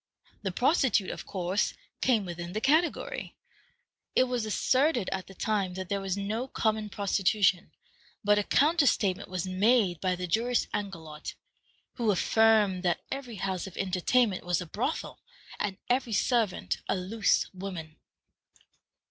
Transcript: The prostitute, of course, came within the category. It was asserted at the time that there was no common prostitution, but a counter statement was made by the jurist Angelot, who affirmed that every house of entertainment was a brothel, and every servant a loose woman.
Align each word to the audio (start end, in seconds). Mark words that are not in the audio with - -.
The 0.41 0.51
prostitute, 0.51 1.11
of 1.11 1.27
course, 1.27 1.75
came 2.01 2.25
within 2.25 2.53
the 2.53 2.59
category. 2.59 3.35
It 4.15 4.23
was 4.23 4.47
asserted 4.47 5.09
at 5.11 5.27
the 5.27 5.35
time 5.35 5.75
that 5.75 5.89
there 5.89 6.01
was 6.01 6.17
no 6.17 6.47
common 6.47 6.89
prostitution, 6.89 7.69
but 8.23 8.39
a 8.39 8.43
counter 8.43 8.87
statement 8.87 9.29
was 9.29 9.45
made 9.45 10.01
by 10.01 10.15
the 10.15 10.25
jurist 10.25 10.67
Angelot, 10.73 11.35
who 11.97 12.09
affirmed 12.09 12.81
that 12.81 13.01
every 13.11 13.35
house 13.35 13.67
of 13.67 13.77
entertainment 13.77 14.43
was 14.43 14.59
a 14.59 14.65
brothel, 14.65 15.19
and 15.59 15.77
every 15.87 16.13
servant 16.13 16.79
a 16.89 16.95
loose 16.95 17.45
woman. 17.53 17.97